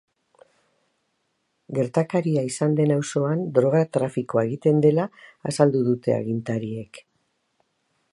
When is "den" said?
2.79-2.93